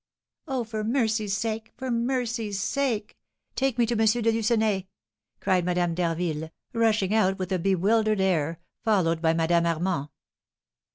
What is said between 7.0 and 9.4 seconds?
out with a bewildered air, followed by